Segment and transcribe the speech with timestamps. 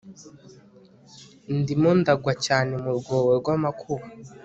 [1.59, 4.05] ndimo ndagwa cyane mu rwobo rw'amakuba